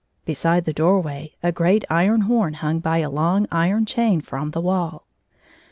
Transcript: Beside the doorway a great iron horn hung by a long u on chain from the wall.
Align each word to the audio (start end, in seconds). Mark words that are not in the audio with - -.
Beside 0.25 0.65
the 0.65 0.73
doorway 0.73 1.35
a 1.43 1.51
great 1.51 1.85
iron 1.87 2.21
horn 2.21 2.55
hung 2.55 2.79
by 2.79 2.97
a 2.97 3.09
long 3.11 3.43
u 3.43 3.47
on 3.51 3.85
chain 3.85 4.19
from 4.19 4.49
the 4.49 4.59
wall. 4.59 5.05